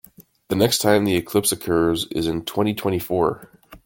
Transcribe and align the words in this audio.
The 0.47 0.55
next 0.55 0.79
time 0.79 1.05
the 1.05 1.15
eclipse 1.15 1.51
occurs 1.51 2.07
is 2.09 2.25
in 2.25 2.43
twenty-twenty-four. 2.43 3.47